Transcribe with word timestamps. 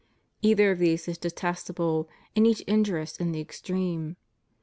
Each 0.41 0.59
of 0.59 0.79
these 0.79 1.07
is 1.07 1.19
detestable, 1.19 2.09
and 2.35 2.47
each 2.47 2.63
injuri 2.67 3.03
ous 3.03 3.17
in 3.17 3.33
the 3.33 3.39
extreme. 3.39 4.15